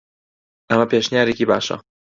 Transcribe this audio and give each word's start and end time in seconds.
ئەمە 0.69 0.85
پێشنیارێکی 0.91 1.49
باشە. 1.51 1.75